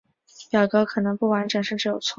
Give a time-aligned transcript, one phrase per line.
[0.49, 2.09] 表格可能不完整甚至有错误。